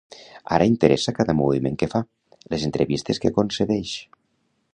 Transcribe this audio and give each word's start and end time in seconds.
Ara 0.55 0.65
interessa 0.69 1.13
cada 1.19 1.35
moviment 1.41 1.77
que 1.83 1.91
fa, 1.93 2.03
les 2.55 2.67
entrevistes 2.71 3.23
que 3.27 3.35
concedeix. 3.41 3.95